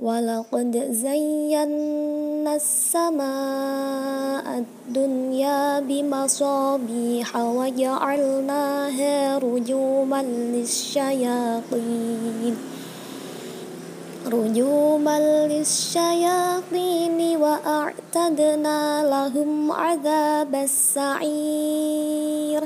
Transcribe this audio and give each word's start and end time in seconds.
ولقد 0.00 0.88
زينا 0.92 2.56
السماء 2.56 4.58
الدنيا 4.58 5.80
بمصابيح 5.80 7.36
وجعلناها 7.36 9.38
رجوما 9.38 10.22
للشياطين. 10.22 11.76
رجوما 14.26 15.46
للشياطين 15.48 17.36
وأعتدنا 17.36 19.04
لهم 19.04 19.72
عذاب 19.72 20.54
السعير. 20.54 22.65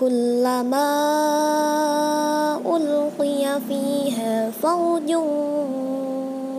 كلما 0.00 0.90
ألقي 2.76 3.60
فيها 3.68 4.50
فوج 4.50 5.14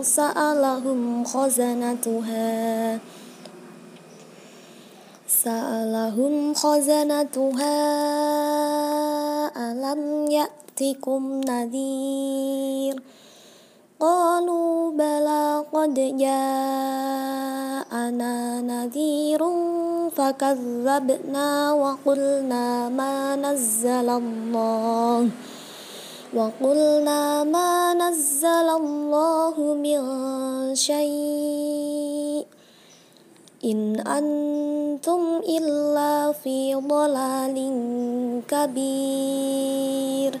سألهم 0.02 1.24
خزنتها. 1.24 2.98
سألهم 5.28 6.54
خزنتها 6.54 7.76
ألم 9.56 10.30
يأتكم 10.30 11.40
نذير؟ 11.48 13.02
قالوا 14.00 14.92
بلى 14.92 15.64
قد 15.72 15.94
جاءنا 16.18 17.54
نذير 18.60 19.44
فكذبنا 20.16 21.72
وقلنا 21.72 22.88
ما 22.88 23.36
نزل 23.36 24.08
الله. 24.08 25.28
وقلنا 26.34 27.44
ما 27.44 27.94
نزل 27.94 28.46
الله 28.46 29.54
من 29.58 30.00
شيء. 30.74 32.46
إن 33.64 34.00
أنتم 34.00 35.40
إلا 35.48 36.32
في 36.32 36.74
ضلال 36.74 37.72
كبير. 38.48 40.40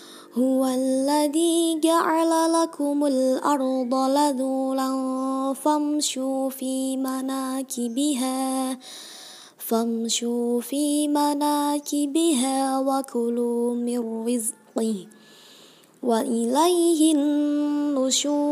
هو 0.37 0.65
الذي 0.65 1.79
جعل 1.83 2.53
لكم 2.53 3.05
الأرض 3.05 3.95
لذولا 3.95 4.91
فامشوا 5.53 6.49
في 6.49 6.97
مناكبها 6.97 8.77
فامشوا 9.57 10.61
في 10.61 11.07
مناكبها 11.07 12.79
وكلوا 12.79 13.75
من 13.75 14.25
رزقه 14.27 15.07
وإليه 16.03 17.15
النشور. 17.15 18.51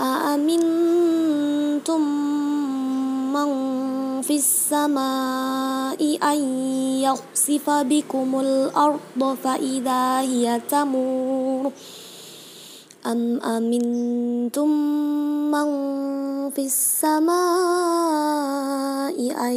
أأمنتم 0.00 2.00
من 3.32 3.79
في 4.30 4.36
السماء 4.36 5.98
أن 6.22 6.38
يخسف 7.02 7.70
بكم 7.70 8.40
الأرض 8.40 9.36
فإذا 9.42 10.20
هي 10.20 10.60
تمور. 10.70 11.72
أم 13.06 13.40
أمنتم 13.40 14.68
من 15.50 15.66
في 16.50 16.66
السماء 16.66 17.34
أن 19.18 19.54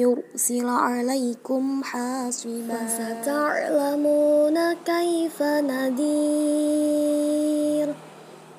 يرسل 0.00 0.68
عليكم 0.68 1.82
حاصبا؟ 1.84 2.86
فستعلمون 2.86 4.72
كيف 4.72 5.42
نذير. 5.42 6.64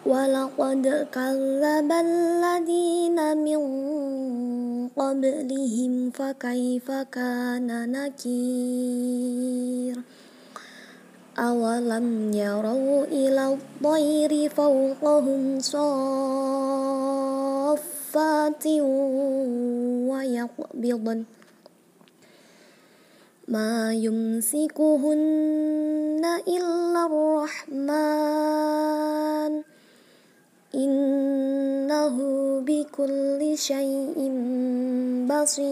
ولقد 0.05 1.07
كذب 1.11 1.91
الذين 1.91 3.37
من 3.37 3.61
قبلهم 4.97 6.11
فكيف 6.11 6.91
كان 6.91 7.91
نكير؟ 7.91 9.45
أولم 11.39 12.31
يروا 12.33 13.05
إلى 13.05 13.53
الطير 13.53 14.49
فوقهم 14.49 15.59
صافات 15.59 15.87
ويقبضن 20.07 21.23
ما 23.47 23.93
يمسكهن 23.93 25.15
إلا 26.47 27.05
الرحمن. 27.05 28.25
إنه 31.95 32.17
بكل 32.67 33.57
شيء 33.57 34.17
بصير 35.31 35.65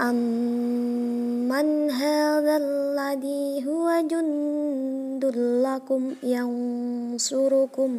أمن 0.00 1.90
هذا 1.90 2.56
الذي 2.56 3.66
هو 3.66 4.02
جند 4.10 5.24
لكم 5.66 6.14
ينصركم 6.22 7.90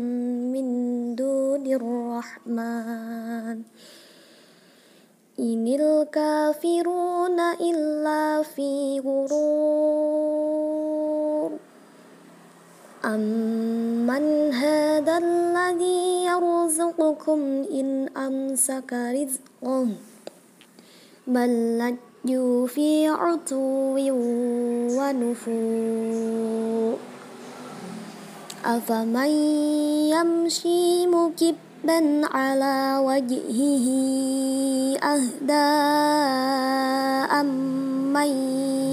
من 0.56 0.68
دون 1.16 1.68
الرحمن 1.68 3.62
إن 5.40 5.68
الكافرون 5.68 7.40
إلا 7.40 8.44
في 8.44 9.00
غرور 9.06 10.32
أمن 13.06 13.91
هذا 14.54 15.18
الذي 15.18 16.26
يرزقكم 16.26 17.40
إن 17.72 18.10
أمسك 18.18 18.94
رزقه 18.94 19.88
بل 21.28 21.78
لجوا 21.78 22.68
في 22.68 23.08
عتو 23.08 23.96
ونفور 24.98 26.98
أفمن 28.66 29.30
يمشي 30.12 31.08
مكبا 31.08 32.22
على 32.28 32.98
وجهه 33.06 33.88
أهدى 35.04 35.72
أمن 37.40 38.28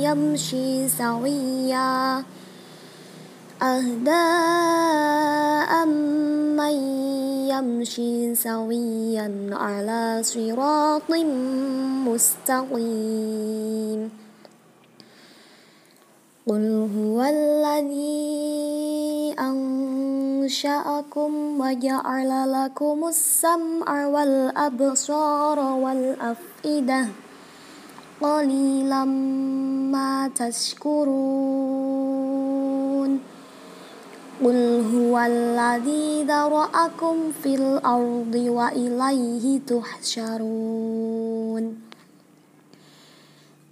يمشي 0.02 0.88
سويا 0.88 2.24
أهدى 3.62 4.28
أمن 5.82 6.74
يمشي 7.50 8.34
سويا 8.34 9.50
على 9.52 10.20
صراط 10.22 11.10
مستقيم. 12.06 14.10
قل 16.46 16.88
هو 16.96 17.22
الذي 17.22 18.24
أنشأكم 19.38 21.60
وجعل 21.60 22.52
لكم 22.52 23.08
السمع 23.08 24.06
والأبصار 24.06 25.58
والأفئدة. 25.58 27.06
قليلا 28.20 29.04
ما 29.94 30.30
تشكرون. 30.34 31.77
قل 34.44 34.84
هو 34.94 35.18
الذي 35.18 36.24
ذرأكم 36.24 37.16
في 37.42 37.54
الأرض 37.54 38.34
وإليه 38.34 39.60
تحشرون 39.66 41.18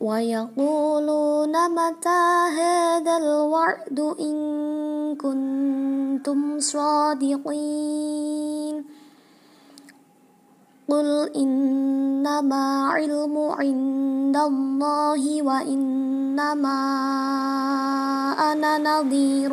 ويقولون 0.01 1.55
متى 1.71 2.25
هذا 2.59 3.17
الوعد 3.17 4.01
إن 4.21 4.37
كنتم 5.17 6.61
صادقين 6.61 8.37
قل 10.89 11.31
إنما 11.37 12.89
علم 12.91 13.39
عند 13.39 14.37
الله 14.37 15.43
وإنما 15.43 16.81
أنا 18.53 18.79
نذير 18.79 19.53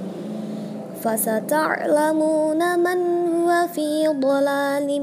فستعلمون 1.03 2.79
من 2.79 2.99
هو 3.33 3.67
في 3.75 4.07
ضلال 4.07 5.01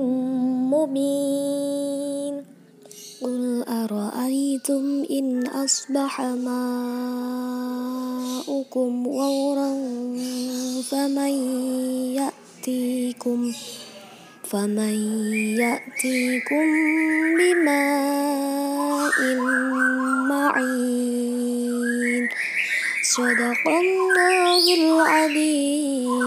مبين. 0.70 2.44
قل 3.22 3.64
أرأيتم 3.68 5.04
إن 5.10 5.46
أصبح 5.46 6.20
ماؤكم 6.20 6.68
غورا 9.08 9.72
فمن 10.90 11.32
يأتيكم 12.14 13.52
فمن 14.44 14.96
يأتيكم 15.58 16.66
بماء 17.38 19.18
معين. 20.30 21.57
Sadaqallahul 23.12 25.00
Alim 25.20 26.17